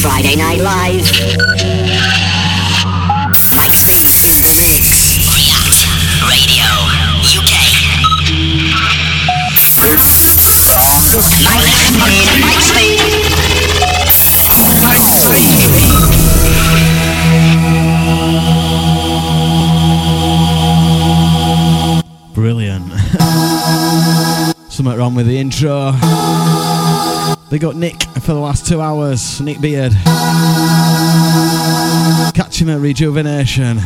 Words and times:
Friday 0.00 0.34
Night 0.34 0.60
Live. 0.60 1.04
Mike 3.54 3.74
Speed's 3.74 4.24
in 4.24 4.40
the 4.40 4.48
mix. 4.56 5.20
React 5.28 5.84
Radio 6.24 6.64
UK. 7.36 7.52
Mike 9.76 10.00
Speed, 11.68 12.40
Mike 12.40 12.64
Speed. 12.64 12.96
Mike 14.80 15.04
Speed. 15.04 15.68
Brilliant. 22.34 22.88
Something 24.72 24.96
wrong 24.96 25.14
with 25.14 25.26
the 25.26 25.36
intro. 25.38 25.92
Big 27.50 27.64
up 27.64 27.74
Nick 27.74 28.02
for 28.02 28.32
the 28.32 28.38
last 28.38 28.64
two 28.64 28.80
hours. 28.80 29.40
Nick 29.40 29.60
Beard. 29.60 29.90
Catch 32.32 32.62
him 32.62 32.70
at 32.70 32.78
Rejuvenation 32.78 33.78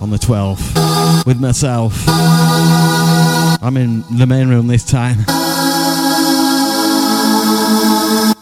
on 0.00 0.08
the 0.08 0.16
12th 0.16 1.26
with 1.26 1.38
myself. 1.38 2.02
I'm 2.08 3.76
in 3.76 4.04
the 4.16 4.26
main 4.26 4.48
room 4.48 4.68
this 4.68 4.86
time. 4.86 5.18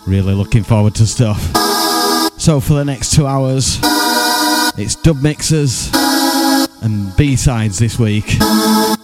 Really 0.07 0.33
looking 0.33 0.63
forward 0.63 0.95
to 0.95 1.09
stuff. 1.09 1.41
So 2.39 2.61
for 2.61 2.75
the 2.75 2.85
next 2.85 3.17
two 3.17 3.27
hours, 3.27 3.81
it's 4.79 4.95
dub 4.95 5.21
mixers 5.23 5.91
and 6.83 7.17
B-sides 7.17 7.81
this 7.81 7.99
week. 7.99 8.37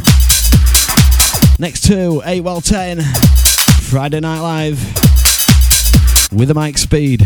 Next 1.58 1.86
to 1.88 2.22
8 2.26 2.42
Well 2.42 2.60
10, 2.60 3.00
Friday 3.02 4.20
Night 4.20 4.42
Live 4.42 4.78
with 6.34 6.52
a 6.52 6.54
Mike 6.54 6.78
Speed. 6.78 7.26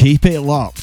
Keep 0.00 0.24
it 0.24 0.40
locked. 0.40 0.79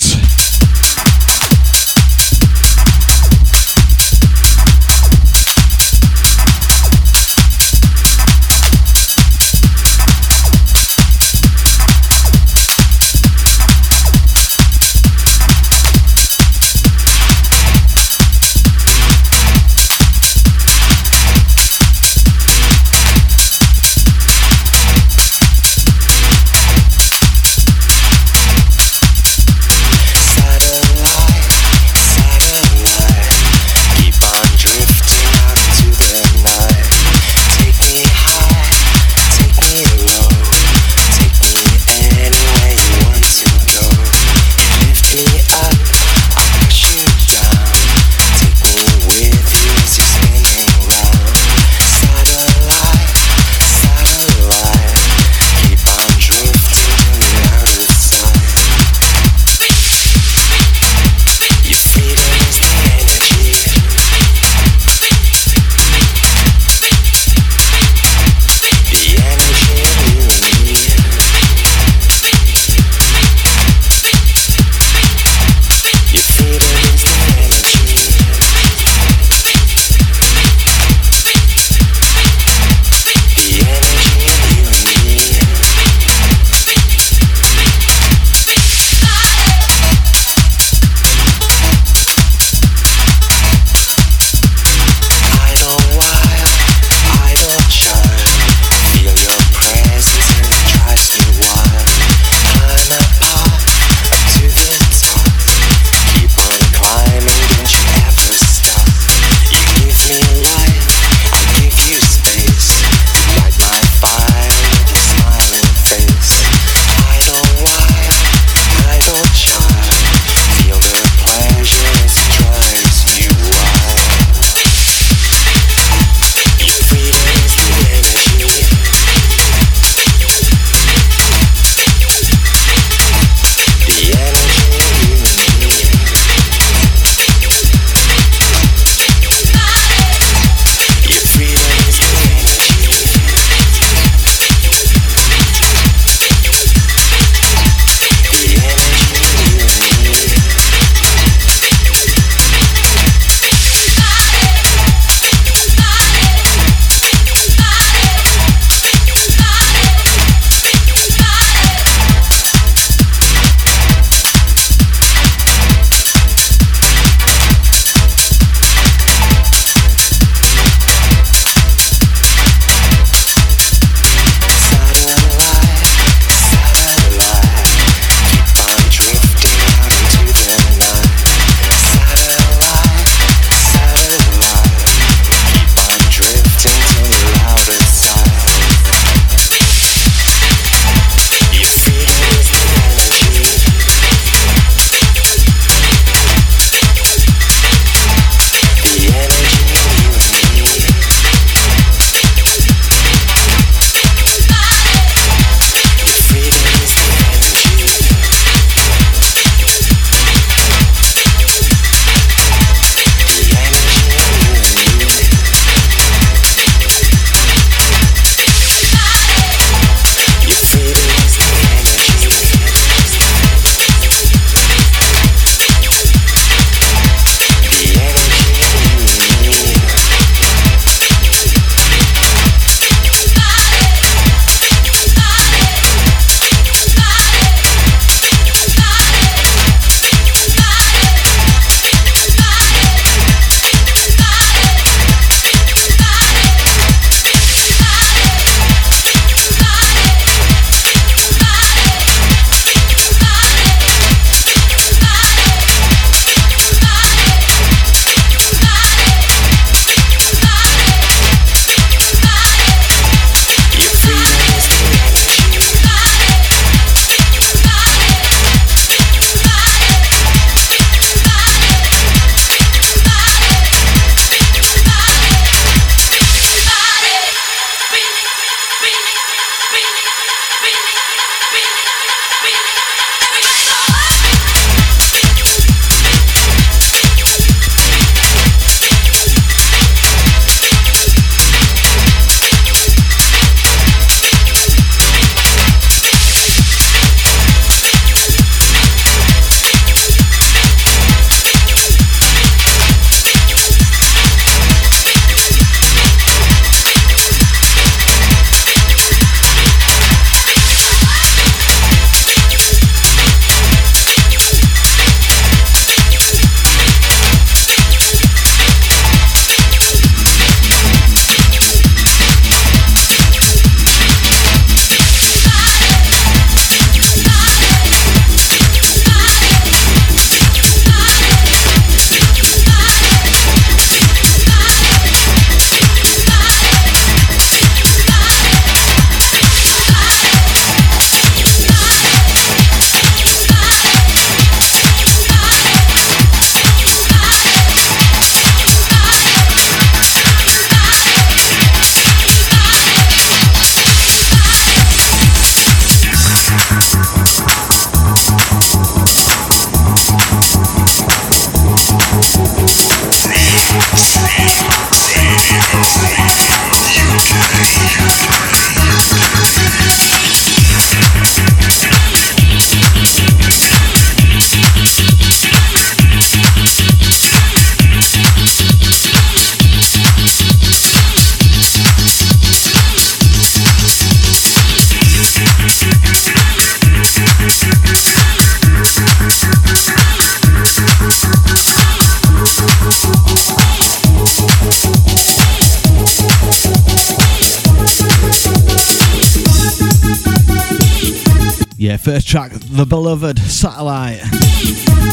First 402.07 402.30
track, 402.30 402.54
The 402.54 402.86
Beloved 402.86 403.38
Satellite 403.38 404.21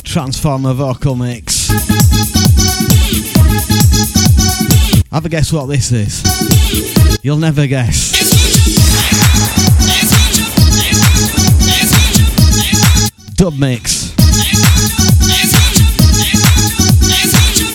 Transformer 0.05 0.75
vocal 0.75 1.17
mix. 1.17 1.67
Have 5.11 5.27
a 5.27 5.29
guess 5.29 5.53
what 5.53 5.67
this 5.67 5.91
is. 5.91 6.23
You'll 7.25 7.39
never 7.39 7.67
guess. 7.67 8.13
Dub 13.35 13.59
mix. 13.59 14.15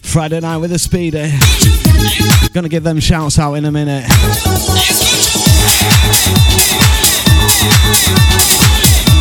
Friday 0.04 0.40
night 0.40 0.58
with 0.60 0.72
a 0.72 0.80
speedy. 0.80 1.30
Gonna 2.54 2.70
give 2.70 2.84
them 2.84 3.02
shouts 3.02 3.38
out 3.38 3.56
in 3.56 3.66
a 3.66 3.72
minute. 3.72 4.06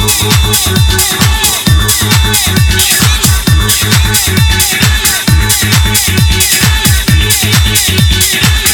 Thank 0.00 0.22
you. 8.62 8.67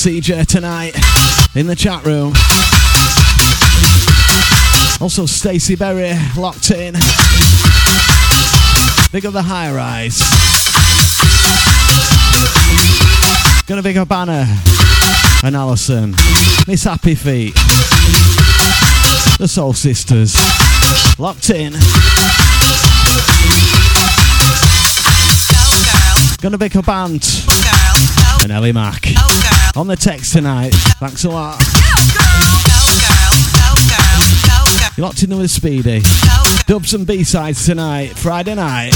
CJ 0.00 0.46
tonight 0.46 0.96
in 1.54 1.66
the 1.66 1.76
chat 1.76 2.06
room. 2.06 2.32
Also, 4.98 5.26
Stacey 5.26 5.76
Berry 5.76 6.14
locked 6.38 6.70
in. 6.70 6.94
Big 9.12 9.26
up 9.26 9.34
the 9.34 9.42
high 9.42 9.70
rise. 9.70 10.20
Gonna 13.66 13.82
big 13.82 13.98
up 13.98 14.10
Anna 14.10 14.46
and 15.44 15.54
Alison. 15.54 16.14
Miss 16.66 16.84
Happy 16.84 17.14
Feet. 17.14 17.52
The 19.36 19.46
Soul 19.46 19.74
Sisters. 19.74 20.34
Locked 21.18 21.50
in. 21.50 21.74
Gonna 26.40 26.56
big 26.56 26.74
up 26.74 26.88
Ant 26.88 28.29
and 28.42 28.52
Ellie 28.52 28.72
Mack. 28.72 29.06
On 29.76 29.86
the 29.86 29.96
text 29.96 30.32
tonight. 30.32 30.70
Thanks 30.98 31.24
a 31.24 31.30
lot. 31.30 31.62
You're 34.96 35.06
locked 35.06 35.22
in 35.22 35.30
there 35.30 35.38
with 35.38 35.50
Speedy. 35.50 36.02
Dubs 36.66 36.94
and 36.94 37.06
B-sides 37.06 37.64
tonight, 37.64 38.16
Friday 38.16 38.54
night. 38.54 38.92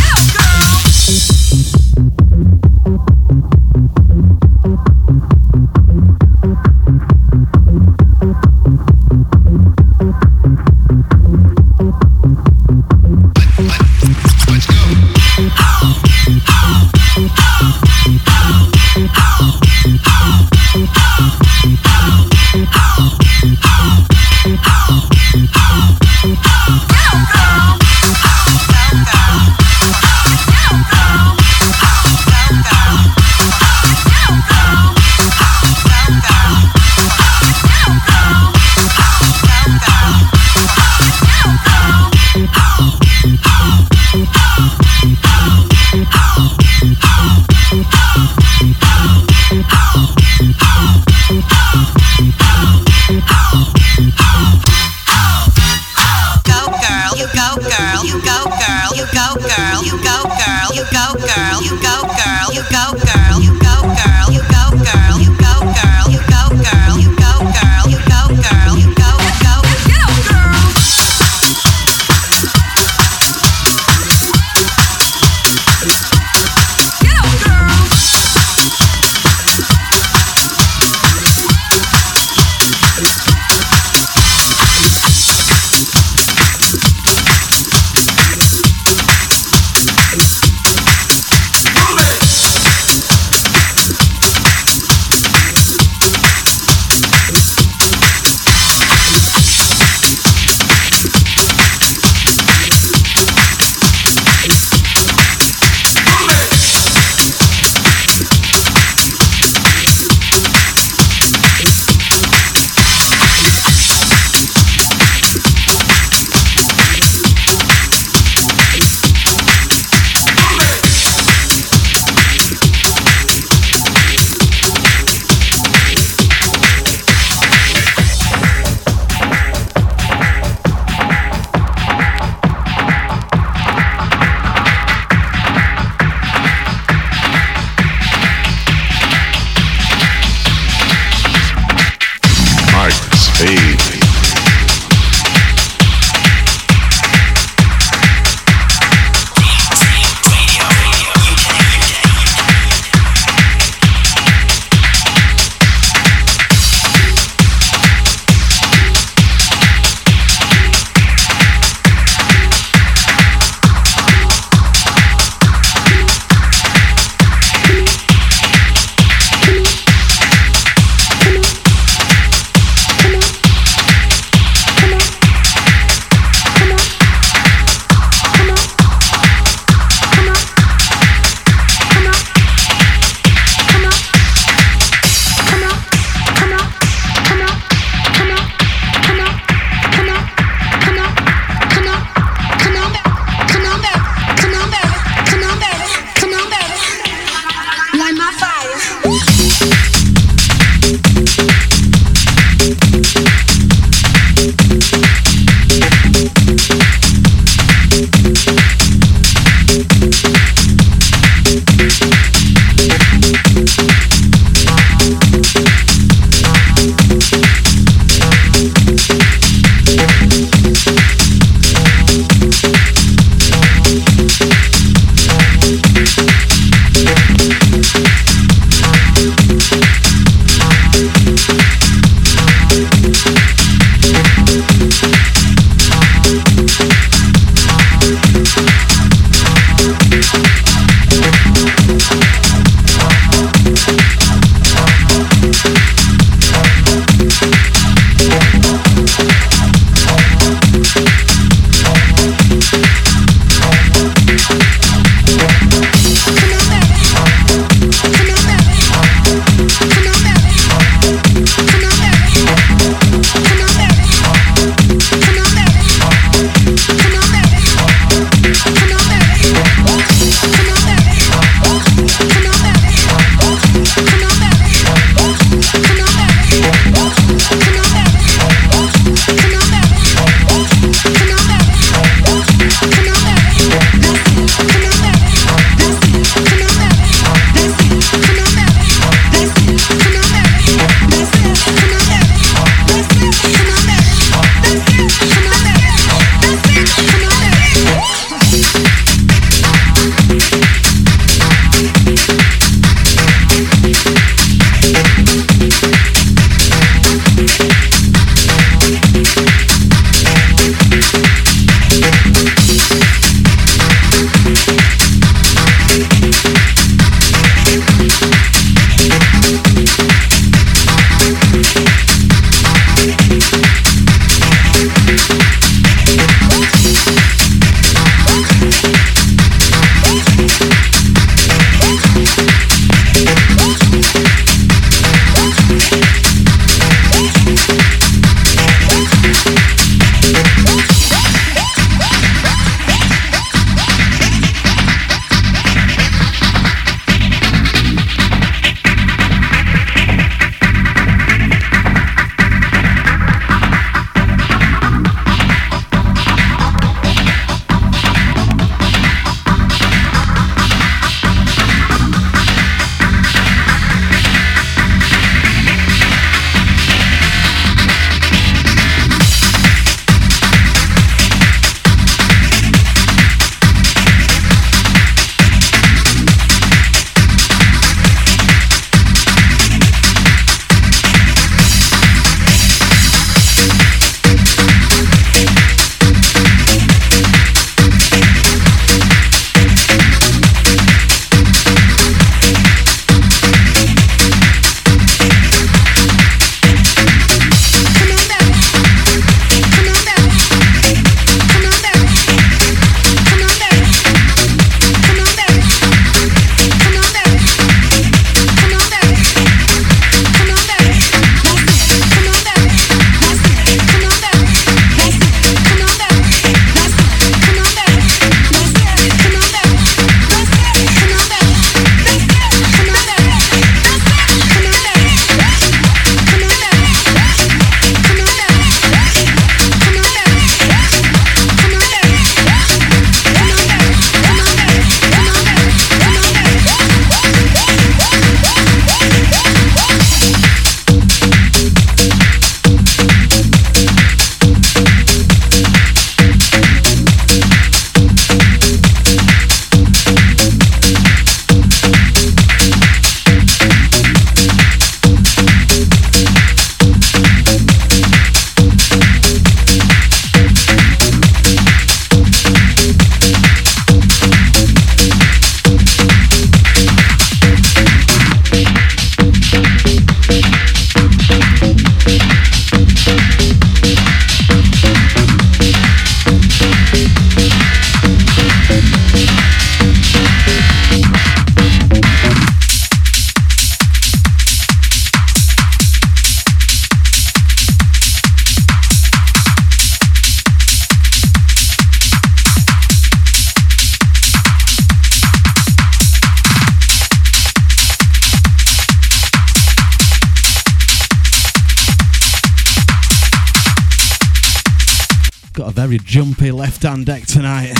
Very 505.94 506.04
jumpy 506.06 506.50
left 506.50 506.82
hand 506.82 507.06
deck 507.06 507.24
tonight. 507.24 507.72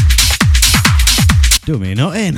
Do 1.64 1.78
me 1.78 1.94
nothing. 1.94 2.34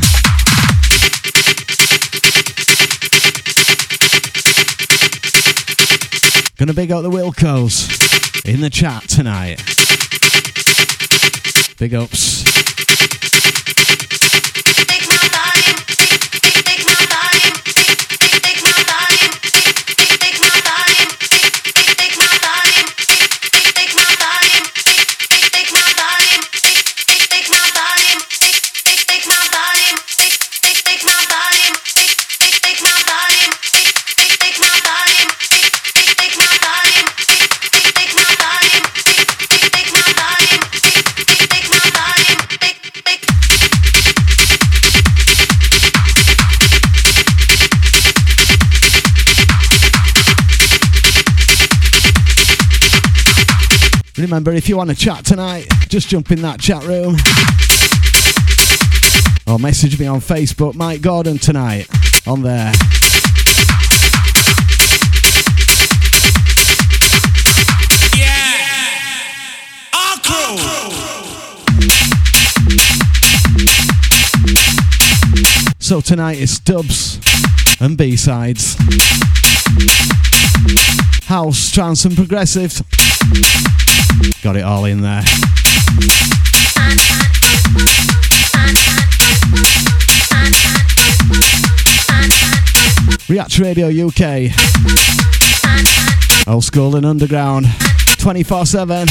Gonna 6.56 6.72
big 6.72 6.90
up 6.90 7.02
the 7.02 7.10
Wilcos 7.10 8.48
in 8.48 8.62
the 8.62 8.70
chat 8.70 9.02
tonight. 9.02 9.58
Big 11.78 11.92
ups. 11.92 12.95
Remember, 54.26 54.50
if 54.52 54.68
you 54.68 54.76
want 54.76 54.90
to 54.90 54.96
chat 54.96 55.24
tonight, 55.24 55.68
just 55.88 56.08
jump 56.08 56.32
in 56.32 56.42
that 56.42 56.58
chat 56.58 56.82
room. 56.82 57.14
Or 59.46 59.56
message 59.60 60.00
me 60.00 60.06
on 60.06 60.18
Facebook, 60.18 60.74
Mike 60.74 61.00
Gordon 61.00 61.38
tonight, 61.38 61.86
on 62.26 62.42
there. 62.42 62.72
Our 69.94 70.18
crew. 70.18 70.58
So 75.78 76.00
tonight 76.00 76.40
it's 76.40 76.58
dubs 76.58 77.20
and 77.80 77.96
B-sides. 77.96 78.76
House, 81.26 81.70
trance 81.70 82.04
and 82.04 82.16
progressive. 82.16 82.82
Got 84.42 84.56
it 84.56 84.62
all 84.62 84.84
in 84.84 85.00
there. 85.02 85.22
React 93.28 93.58
Radio 93.58 93.88
UK. 93.88 94.52
Old 96.46 96.64
school 96.64 96.94
and 96.94 97.04
underground. 97.04 97.66
24 98.18 98.66
7. 98.66 99.08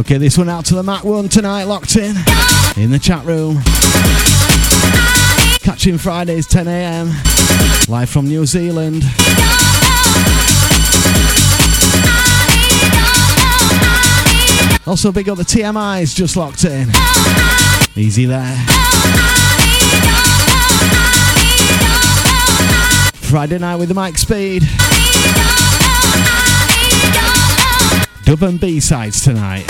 Okay, 0.00 0.16
this 0.16 0.38
one 0.38 0.48
out 0.48 0.64
to 0.64 0.74
the 0.74 0.82
Mac 0.82 1.04
one 1.04 1.28
tonight, 1.28 1.64
locked 1.64 1.94
in 1.94 2.16
in 2.78 2.90
the 2.90 2.98
chat 2.98 3.22
room. 3.26 3.56
Catching 5.60 5.98
Fridays 5.98 6.46
10 6.46 6.68
a.m. 6.68 7.08
live 7.86 8.08
from 8.08 8.26
New 8.26 8.46
Zealand. 8.46 9.02
Also, 14.86 15.12
big 15.12 15.28
up 15.28 15.36
the 15.36 15.44
TMIs 15.44 16.14
just 16.16 16.34
locked 16.34 16.64
in. 16.64 16.88
Easy 17.94 18.24
there. 18.24 18.56
Friday 23.28 23.58
night 23.58 23.76
with 23.76 23.88
the 23.88 23.94
Mike 23.94 24.16
Speed. 24.16 24.62
Dub 28.30 28.44
and 28.44 28.60
B 28.60 28.78
sides 28.78 29.22
tonight. 29.22 29.66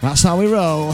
That's 0.00 0.24
how 0.24 0.36
we 0.36 0.48
roll. 0.48 0.92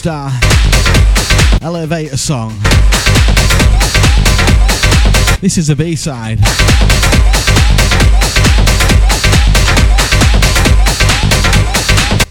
Star 0.00 0.30
Elevator 1.60 2.16
song. 2.16 2.54
This 5.42 5.58
is 5.58 5.68
a 5.68 5.76
B 5.76 5.94
side. 5.94 6.38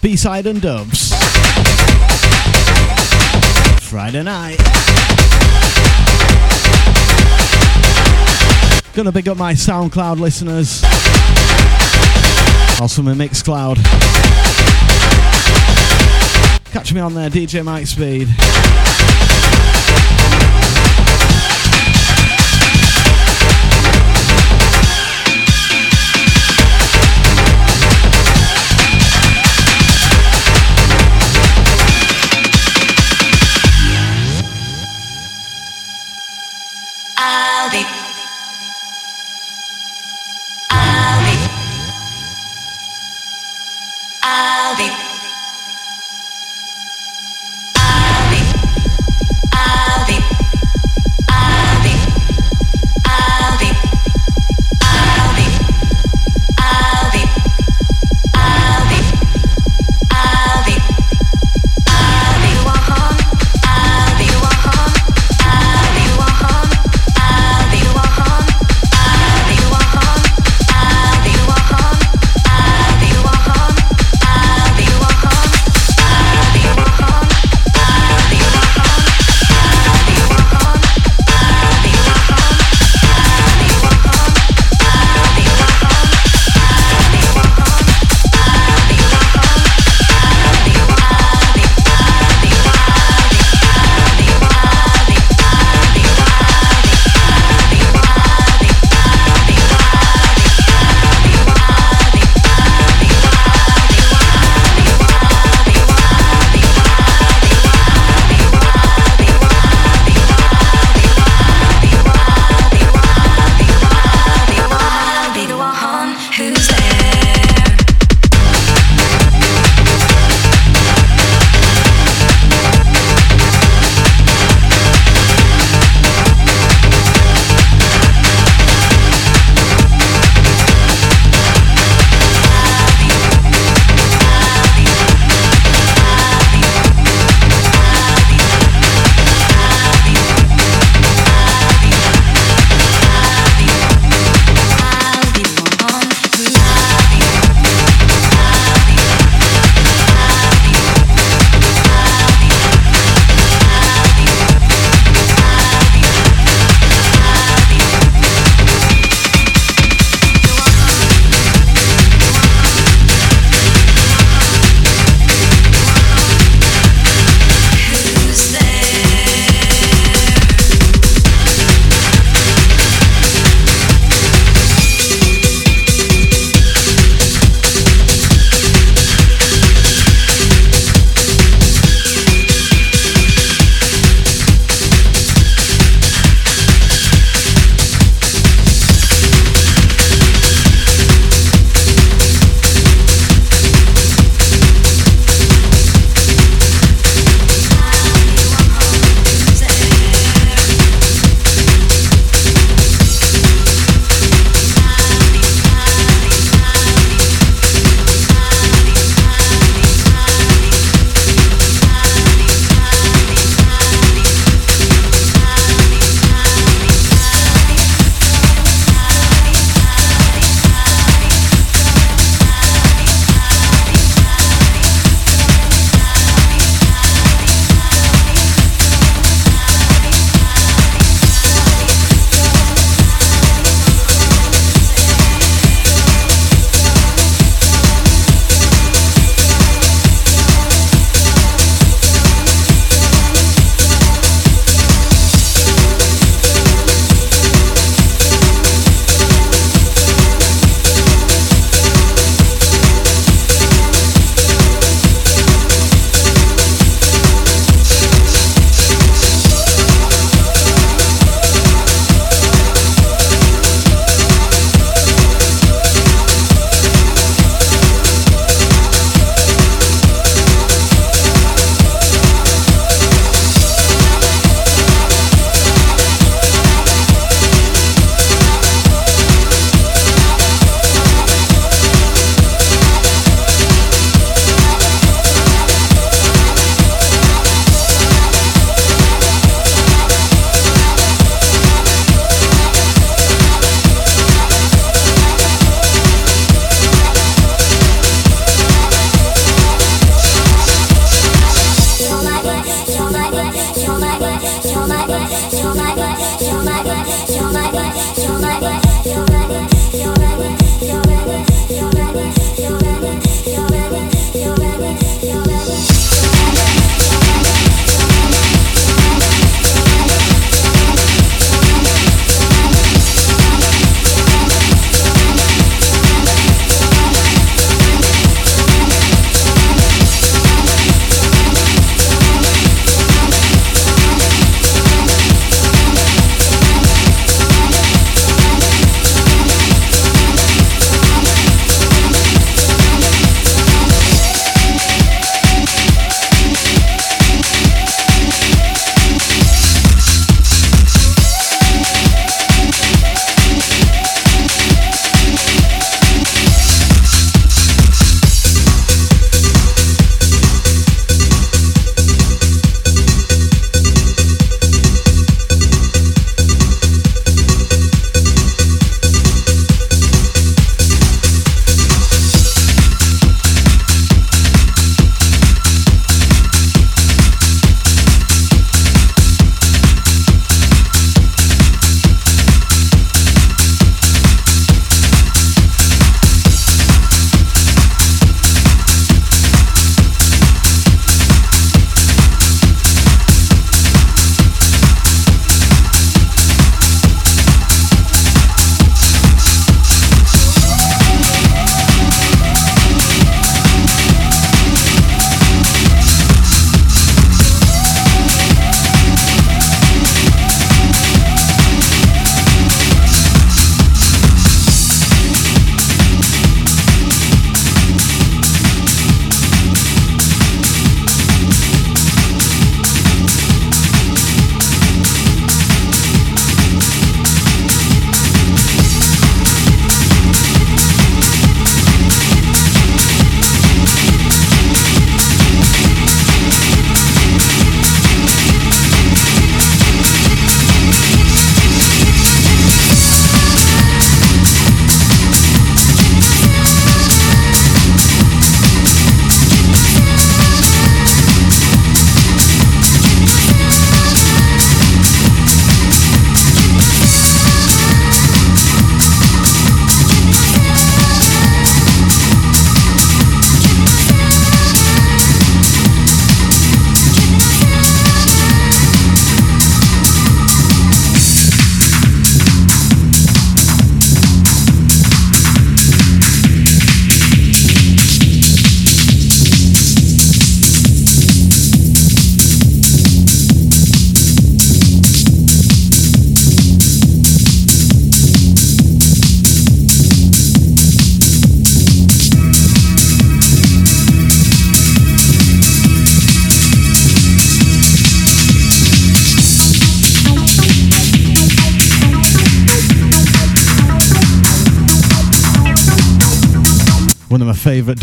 B 0.02 0.16
side 0.16 0.48
and 0.48 0.60
doves. 0.60 1.12
Friday 3.88 4.24
night. 4.24 4.58
Gonna 8.94 9.12
big 9.12 9.28
up 9.28 9.36
my 9.36 9.52
SoundCloud 9.52 10.18
listeners. 10.18 10.82
Also 12.80 13.00
my 13.02 13.12
Mixcloud 13.12 14.39
me 16.94 17.00
on 17.00 17.14
there, 17.14 17.30
DJ 17.30 17.64
Mike 17.64 17.86
Speed. 17.86 18.28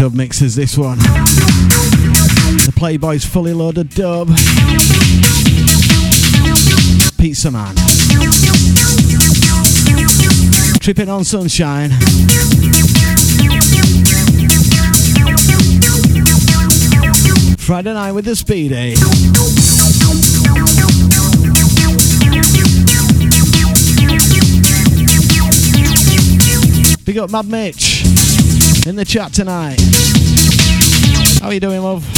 Dub 0.08 0.16
mixes, 0.16 0.56
this 0.56 0.78
one. 0.78 0.98
The 1.00 2.72
Playboy's 2.78 3.26
fully 3.26 3.52
loaded 3.52 3.90
dub. 3.90 4.30
Pizzaman. 7.20 7.76
Tripping 10.80 11.10
on 11.10 11.26
sunshine. 11.26 11.90
Friday 17.58 17.94
night 17.94 18.14
with 18.14 18.24
the 18.24 18.36
Speedy. 18.38 18.96
Big 27.04 27.18
up 27.18 27.30
Mad 27.30 27.50
Mitch 27.50 28.06
in 28.88 28.96
the 28.96 29.04
chat 29.04 29.34
tonight. 29.34 29.87
How 31.48 31.52
are 31.52 31.54
you 31.54 31.62
doing, 31.62 31.82
love? 31.82 32.17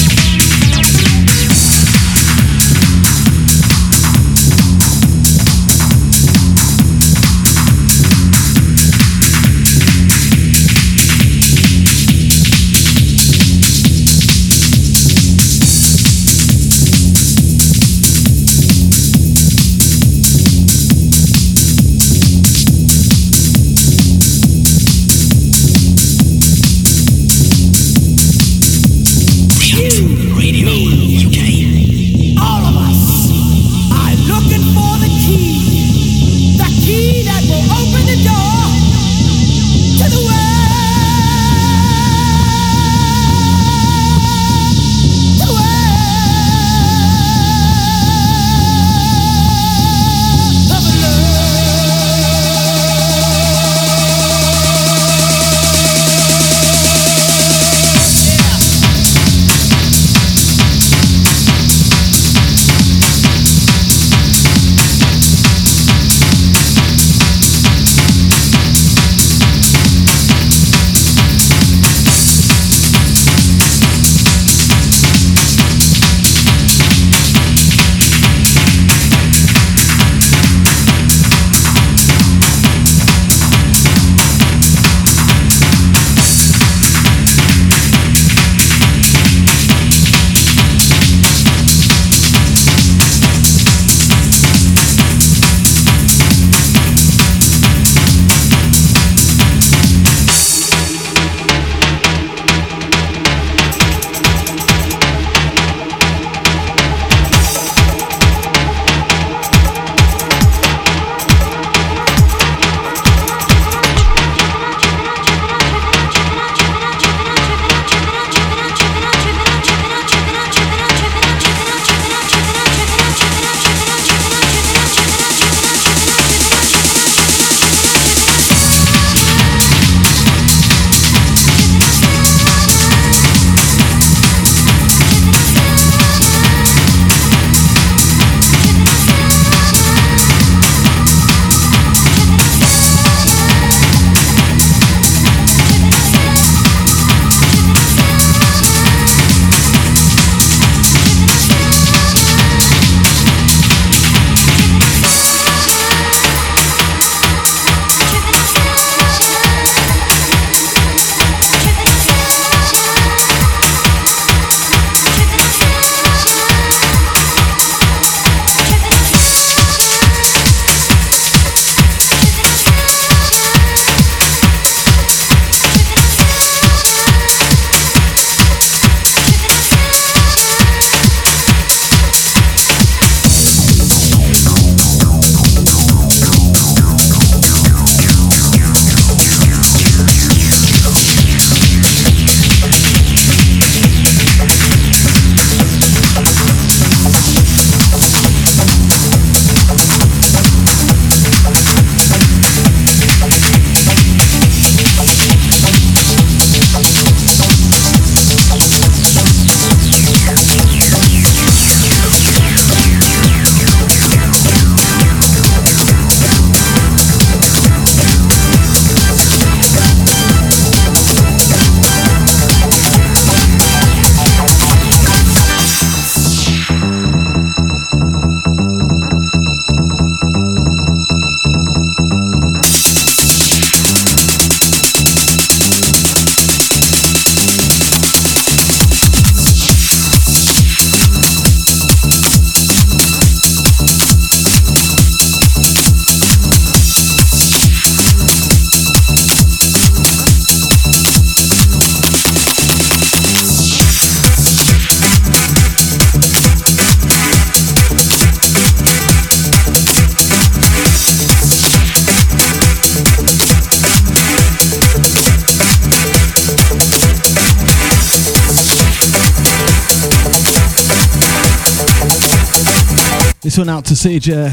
One 273.59 273.67
out 273.67 273.83
to 273.83 273.93
CJ. 273.93 274.49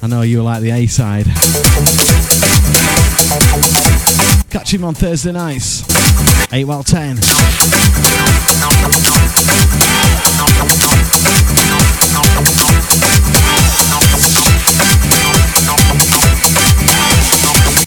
I 0.00 0.06
know 0.06 0.22
you 0.22 0.40
like 0.40 0.62
the 0.62 0.70
A 0.70 0.86
side. 0.86 1.26
Catch 4.48 4.72
him 4.72 4.84
on 4.84 4.94
Thursday 4.94 5.32
nights. 5.32 5.82
8 6.52 6.64
well 6.66 6.84
10. 6.84 7.16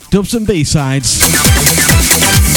Dubs 0.10 0.34
and 0.34 0.46
B 0.46 0.66
sides. 0.66 2.49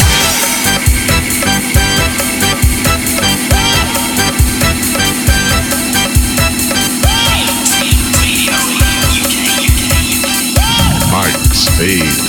嘿 11.78 12.21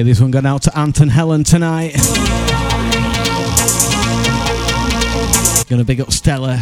Okay, 0.00 0.08
this 0.08 0.18
one 0.18 0.30
going 0.30 0.46
out 0.46 0.62
to 0.62 0.78
Anton 0.78 1.08
Helen 1.08 1.44
tonight. 1.44 1.92
Gonna 5.68 5.84
big 5.84 6.00
up 6.00 6.10
Stella. 6.10 6.56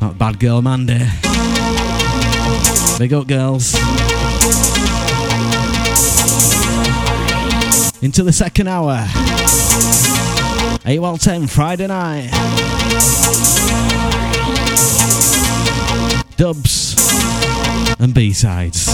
That 0.00 0.16
bad 0.18 0.40
girl 0.40 0.62
Mandy. 0.62 0.98
Big 2.98 3.12
up 3.12 3.28
girls. 3.28 3.74
Into 8.02 8.24
the 8.24 8.32
second 8.32 8.66
hour. 8.66 9.06
8 10.84 10.98
well 10.98 11.18
10 11.18 11.46
Friday 11.46 11.86
night. 11.86 12.30
Dubs 16.36 17.05
and 17.98 18.14
B-sides. 18.14 18.86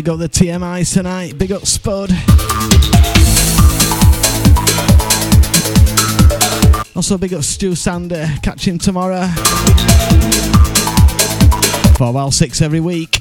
Big 0.00 0.08
up 0.08 0.18
the 0.18 0.28
TMI 0.30 0.90
tonight. 0.90 1.36
Big 1.36 1.52
up 1.52 1.66
Spud. 1.66 2.10
Also, 6.96 7.18
big 7.18 7.34
up 7.34 7.42
Stu 7.42 7.74
Sander. 7.74 8.26
Catch 8.42 8.66
him 8.66 8.78
tomorrow. 8.78 9.26
For 11.98 12.10
while 12.14 12.30
six 12.30 12.62
every 12.62 12.80
week. 12.80 13.20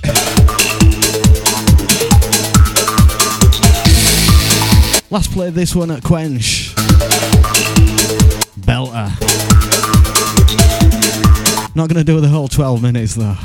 Last 5.11 5.34
played 5.34 5.56
this 5.56 5.76
one 5.76 5.91
at 5.91 6.01
Quench. 6.01 6.73
Belter. 8.57 9.10
Not 11.76 11.89
gonna 11.89 12.06
do 12.06 12.22
the 12.22 12.30
whole 12.30 12.47
12 12.47 12.81
minutes 12.81 13.15
though. 13.15 13.35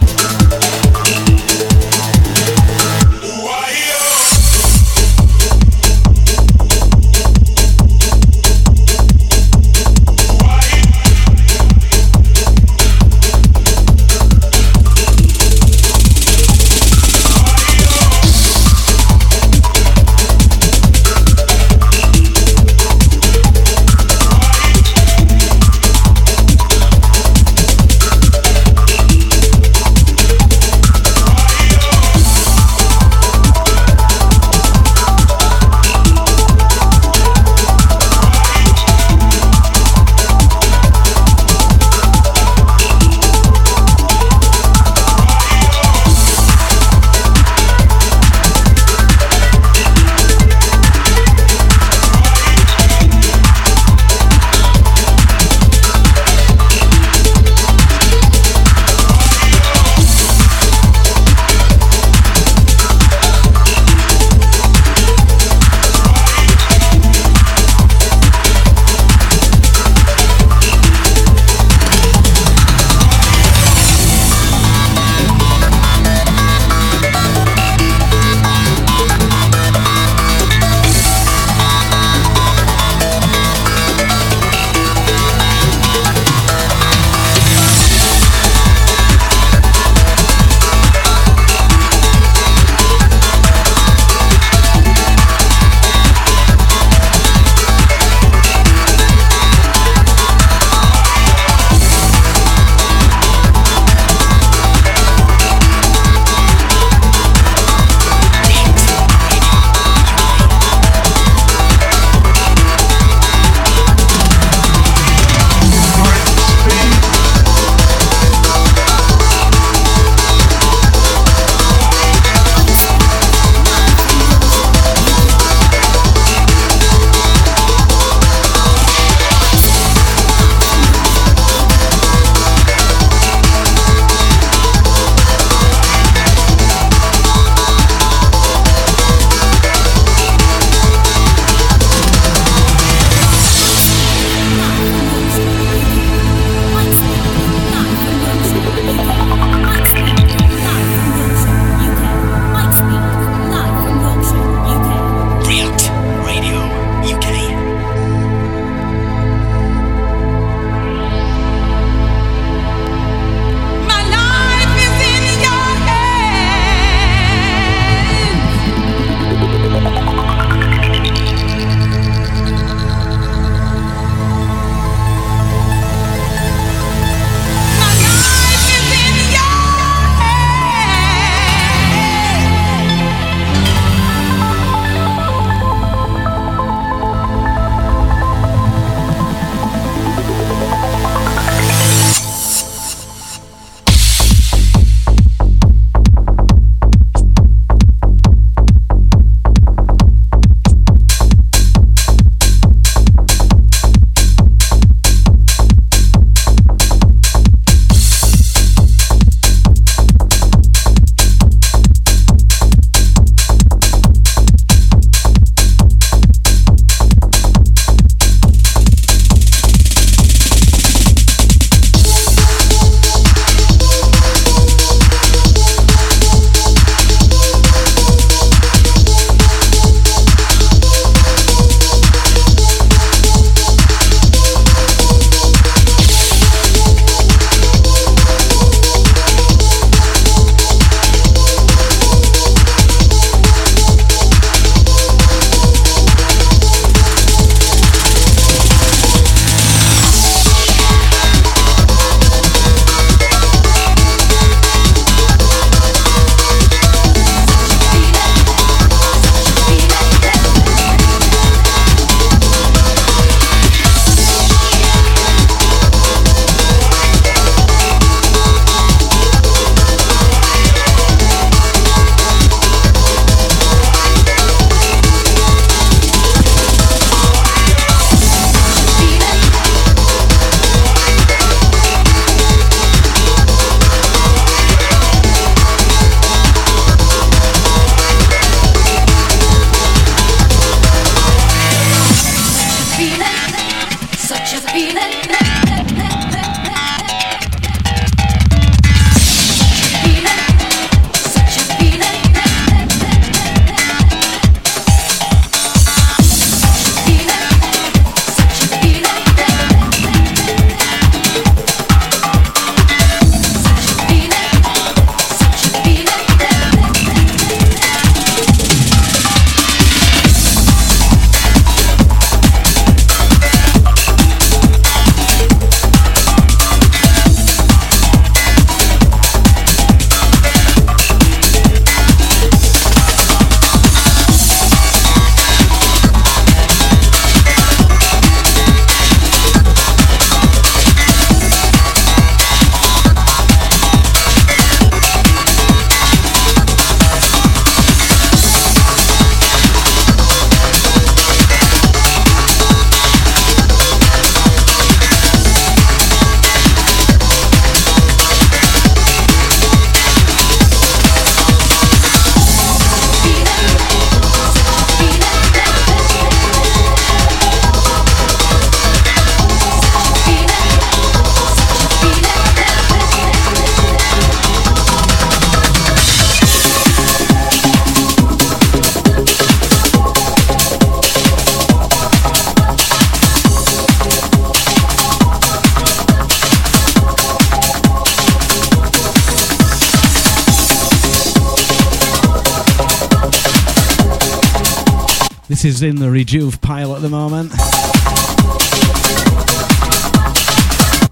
Is 395.65 395.82
in 395.82 395.97
the 395.97 396.11
Rejuve 396.11 396.61
pile 396.61 396.95
at 396.95 397.01
the 397.01 397.09
moment. 397.09 397.51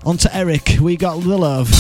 On 0.05 0.19
to 0.19 0.37
Eric, 0.37 0.77
we 0.79 0.99
got 0.99 1.23
the 1.23 1.39
love. 1.39 1.71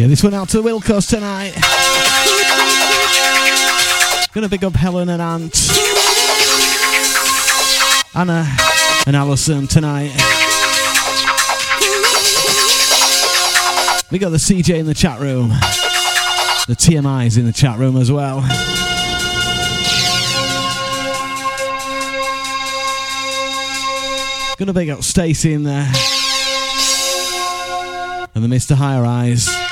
Yeah, 0.00 0.06
this 0.06 0.24
one 0.24 0.32
out 0.32 0.48
to 0.48 0.62
the 0.62 0.66
Wilcos 0.66 1.10
tonight. 1.10 1.52
Gonna 4.32 4.48
big 4.48 4.64
up 4.64 4.72
Helen 4.72 5.10
and 5.10 5.20
Ant. 5.20 5.54
Anna 8.14 8.46
and 9.06 9.14
Alison 9.14 9.66
tonight. 9.66 10.08
We 14.10 14.18
got 14.18 14.30
the 14.30 14.38
CJ 14.38 14.78
in 14.78 14.86
the 14.86 14.94
chat 14.94 15.20
room. 15.20 15.48
The 16.66 16.76
TMI's 16.78 17.36
in 17.36 17.44
the 17.44 17.52
chat 17.52 17.78
room 17.78 17.98
as 17.98 18.10
well. 18.10 18.40
Gonna 24.56 24.72
big 24.72 24.88
up 24.88 25.02
Stacy 25.02 25.52
in 25.52 25.64
there. 25.64 25.92
And 28.34 28.42
the 28.42 28.48
Mr. 28.48 28.74
Higher 28.74 29.04
Eyes. 29.04 29.69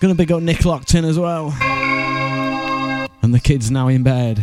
Gonna 0.00 0.14
big 0.14 0.32
up 0.32 0.40
Nick 0.40 0.60
Lockton 0.60 1.04
as 1.04 1.18
well. 1.18 1.54
And 3.22 3.34
the 3.34 3.38
kids 3.38 3.70
now 3.70 3.88
in 3.88 4.02
bed. 4.02 4.38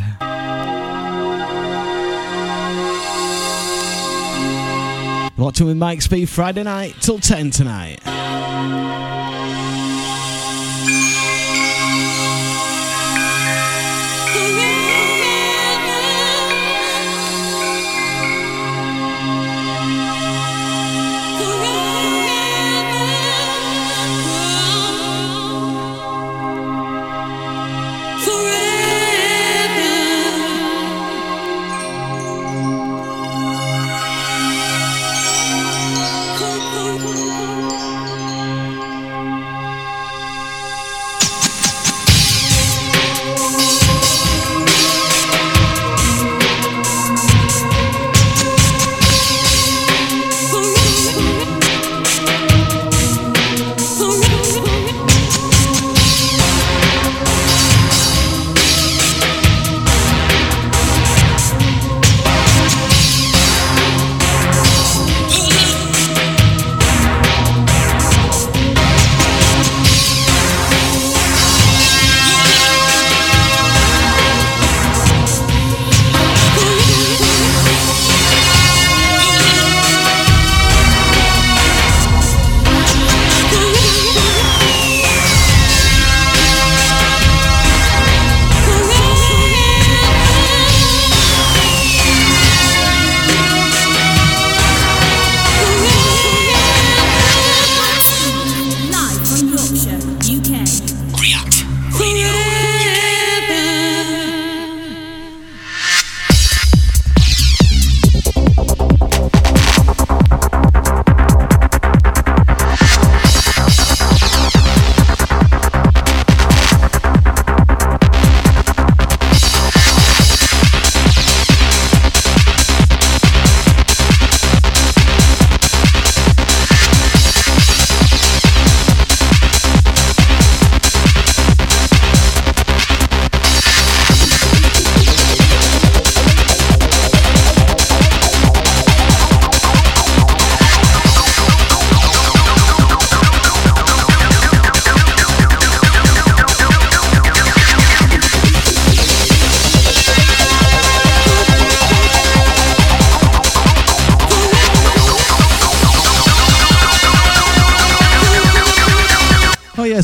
Locked 5.35 5.59
in 5.59 5.65
with 5.65 5.77
Mike 5.77 6.03
Speed 6.03 6.29
Friday 6.29 6.61
night 6.61 6.93
till 7.01 7.17
10 7.17 7.49
tonight. 7.49 7.99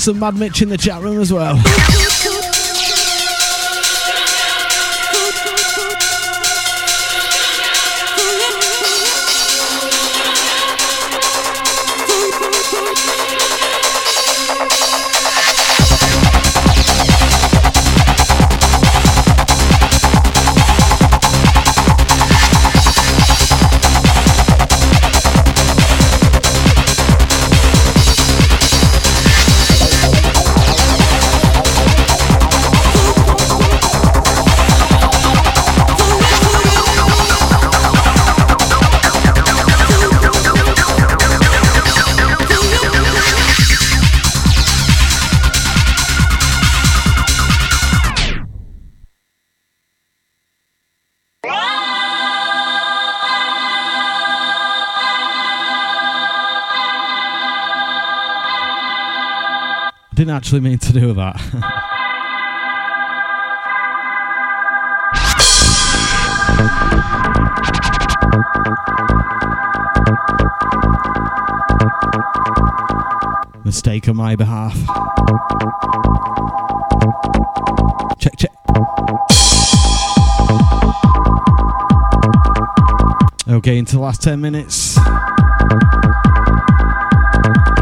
Some 0.03 0.19
Mad 0.19 0.35
Mitch 0.35 0.61
in 0.61 0.67
the 0.67 0.77
chat 0.77 1.01
room 1.01 1.21
as 1.21 1.31
well. 1.31 2.12
Actually 60.53 60.69
mean 60.69 60.77
to 60.77 60.93
do 60.93 61.13
that. 61.13 61.35
Mistake 73.65 74.07
on 74.07 74.15
my 74.15 74.35
behalf. 74.35 74.75
Check, 78.19 78.37
check. 78.37 78.51
Okay, 83.49 83.79
into 83.79 83.93
the 83.93 83.99
last 83.99 84.21
10 84.21 84.39
minutes. 84.39 84.99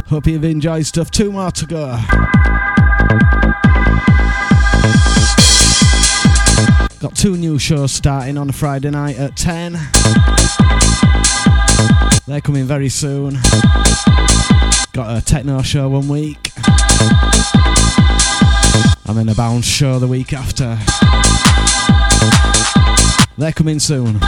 Hope 0.08 0.28
you've 0.28 0.46
enjoyed 0.46 0.86
stuff. 0.86 1.12
Two 1.12 1.34
more 1.34 1.52
to 1.52 1.66
go. 1.66 2.00
Got 7.00 7.16
two 7.16 7.36
new 7.36 7.58
shows 7.58 7.92
starting 7.92 8.38
on 8.38 8.52
Friday 8.52 8.92
night 8.92 9.18
at 9.18 9.36
10. 9.36 9.74
They're 12.28 12.42
coming 12.42 12.66
very 12.66 12.90
soon. 12.90 13.40
Got 14.94 15.18
a 15.18 15.22
techno 15.26 15.62
show 15.64 15.90
one 15.90 16.08
week. 16.08 16.52
And 19.08 19.18
then 19.18 19.30
a 19.30 19.36
bounce 19.36 19.66
show 19.66 20.00
the 20.00 20.08
week 20.08 20.32
after. 20.32 20.78
They're 23.38 23.52
coming 23.52 23.80
soon. 23.80 24.20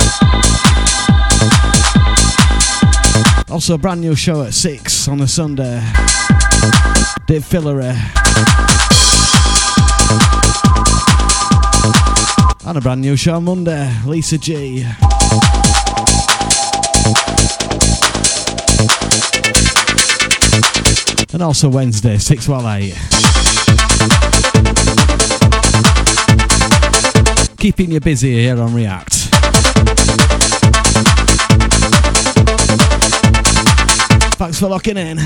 Also, 3.52 3.76
a 3.76 3.78
brand 3.78 4.02
new 4.02 4.16
show 4.16 4.42
at 4.42 4.54
6 4.54 5.08
on 5.08 5.22
a 5.22 5.28
Sunday. 5.28 5.80
Dave 7.28 7.46
Fillery. 7.46 7.94
And 12.74 12.80
a 12.80 12.82
brand 12.82 13.02
new 13.02 13.16
show 13.16 13.36
on 13.36 13.44
Monday, 13.44 13.96
Lisa 14.04 14.36
G. 14.36 14.84
And 21.32 21.44
also 21.44 21.70
Wednesday, 21.70 22.18
6 22.18 22.48
while 22.48 22.68
8. 22.68 22.96
Keeping 27.60 27.92
you 27.92 28.00
busy 28.00 28.34
here 28.40 28.60
on 28.60 28.74
React. 28.74 29.14
Thanks 34.40 34.60
for 34.60 34.68
locking 34.68 34.98
in. 34.98 35.20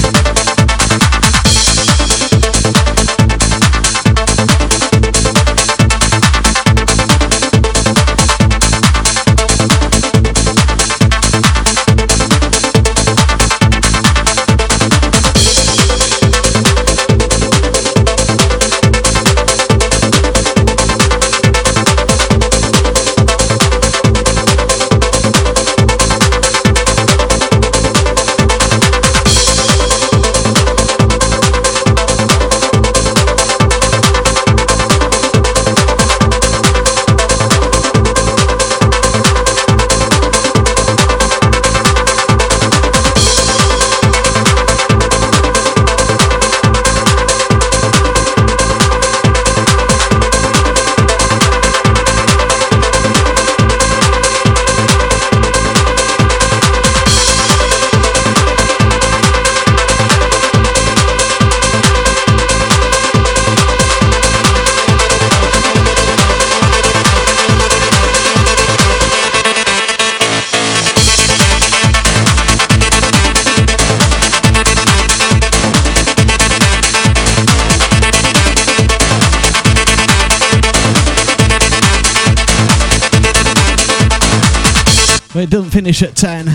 But 85.38 85.44
it 85.44 85.50
doesn't 85.52 85.70
finish 85.70 86.02
at 86.02 86.16
10. 86.16 86.46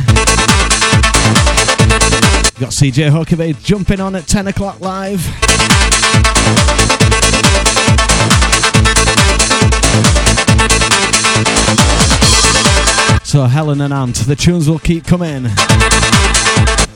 Got 2.59 2.72
CJ 2.72 3.12
Huckabee 3.12 3.62
jumping 3.62 4.00
on 4.00 4.16
at 4.16 4.26
10 4.26 4.48
o'clock 4.48 4.80
live. 4.80 5.20
So 13.24 13.44
Helen 13.44 13.80
and 13.82 13.94
Ant, 13.94 14.16
the 14.16 14.34
tunes 14.34 14.68
will 14.68 14.80
keep 14.80 15.06
coming. 15.06 15.44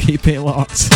Keep 0.00 0.26
it 0.26 0.40
locked. 0.40 0.90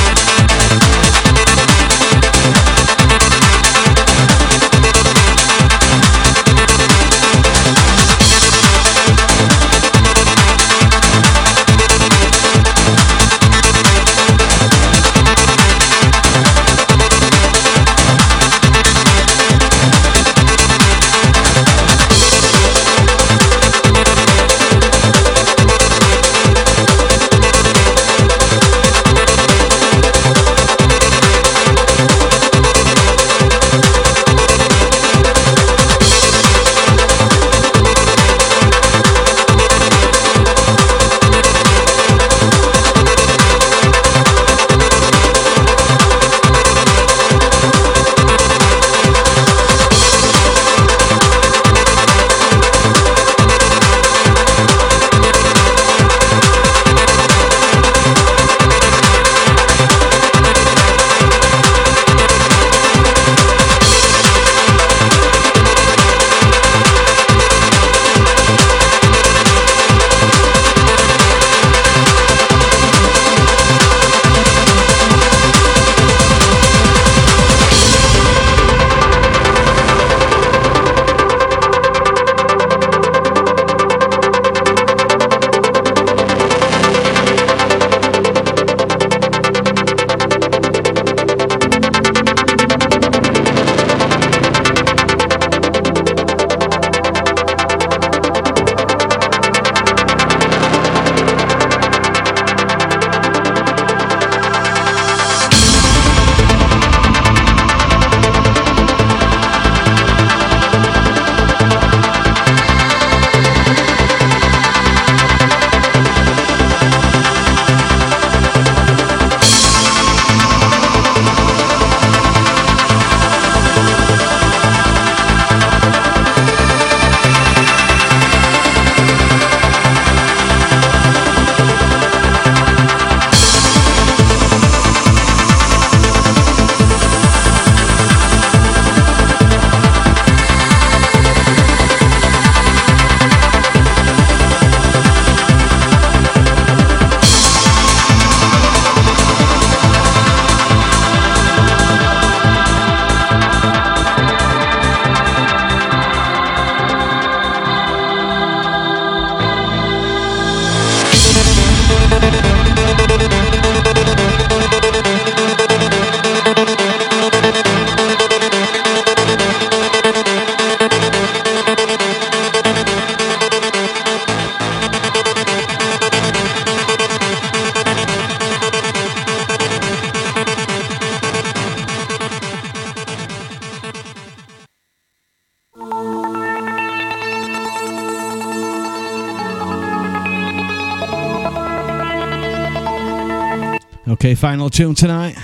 final 194.51 194.69
tune 194.69 194.97
tonight. 194.97 195.37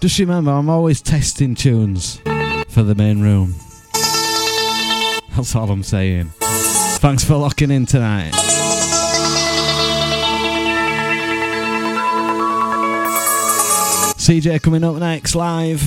Just 0.00 0.18
remember, 0.18 0.50
I'm 0.50 0.68
always 0.68 1.00
testing 1.00 1.54
tunes 1.54 2.20
for 2.68 2.82
the 2.82 2.94
main 2.94 3.22
room. 3.22 3.54
That's 5.34 5.56
all 5.56 5.70
I'm 5.70 5.82
saying. 5.82 6.30
Thanks 7.00 7.24
for 7.24 7.36
locking 7.36 7.70
in 7.70 7.86
tonight. 7.86 8.32
CJ 14.18 14.60
coming 14.60 14.84
up 14.84 14.96
next 14.96 15.34
live. 15.34 15.80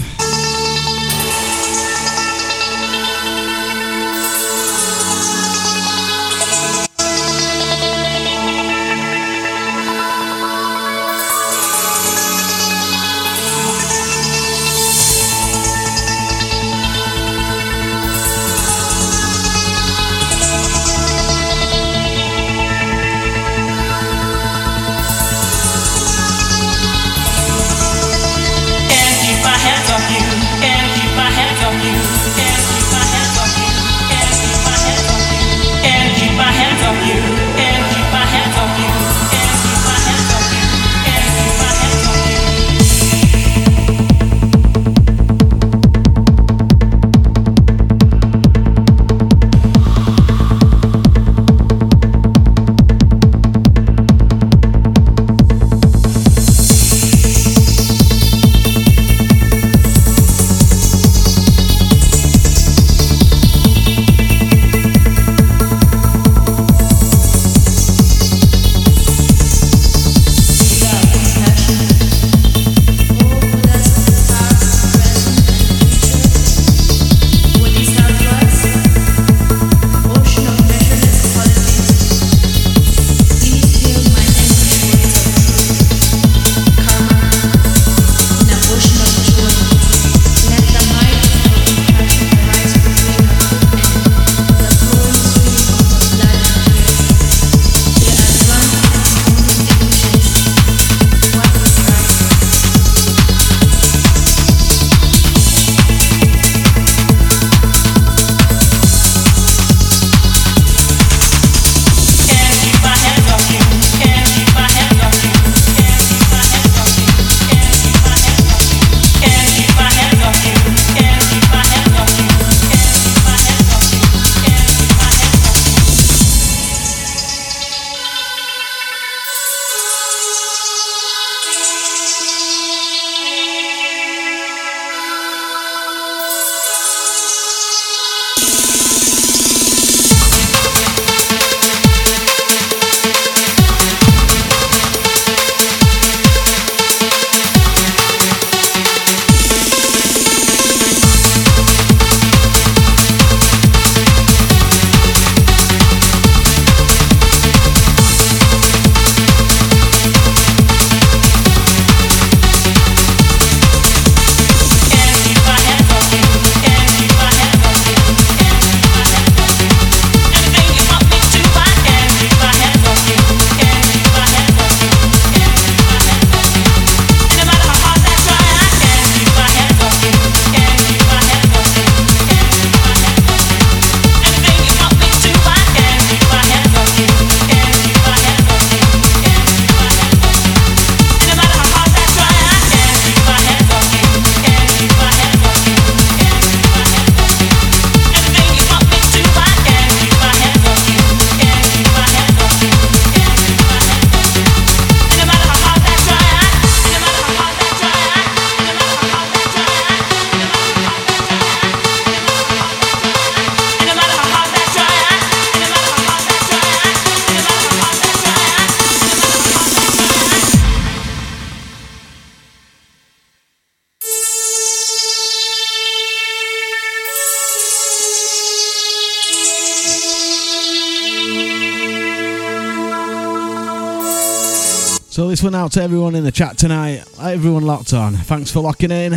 Thanks 238.49 238.57
for 238.57 238.63
locking 238.63 238.89
in. 238.89 239.11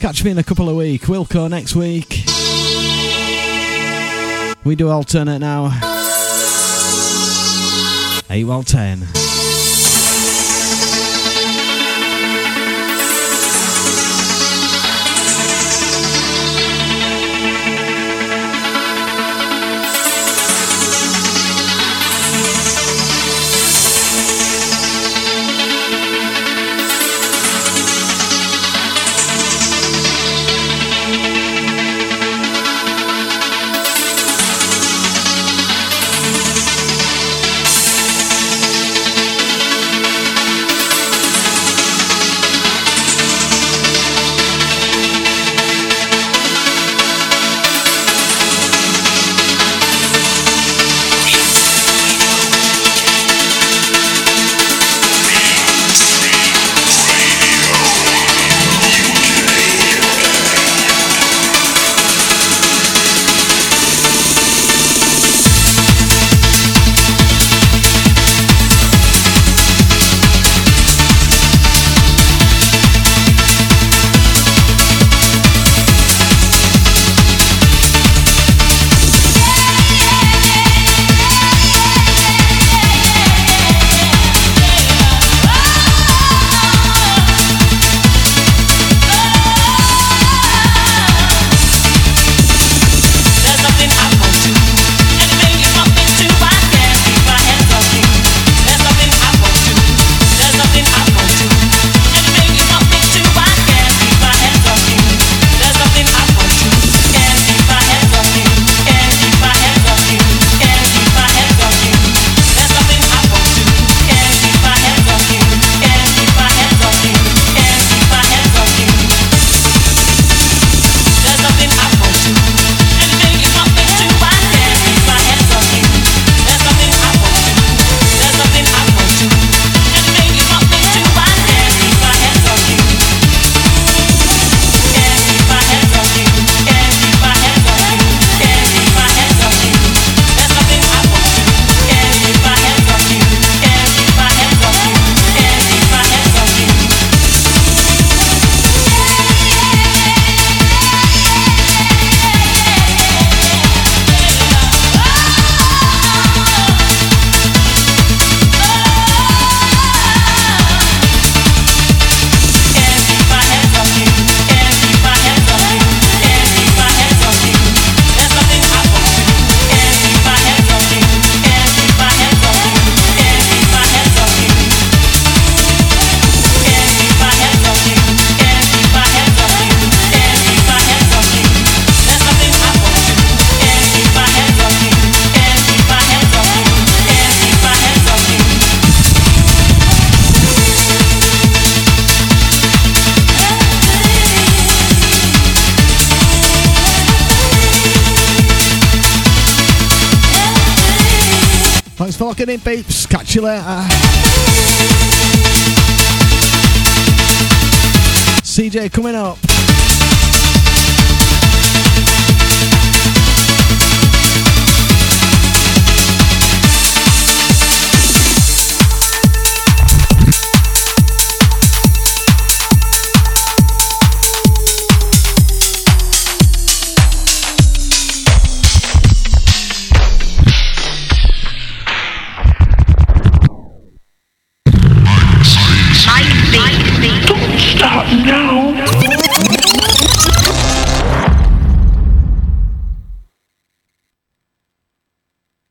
Catch 0.00 0.22
me 0.22 0.32
in 0.32 0.36
a 0.36 0.44
couple 0.44 0.68
of 0.68 0.76
weeks. 0.76 1.06
Wilco 1.06 1.48
next 1.48 1.74
week. 1.74 2.26
We 4.62 4.76
do 4.76 4.90
alternate 4.90 5.38
now. 5.38 5.70
8 8.28 8.44
well 8.44 8.62
10. 8.62 9.31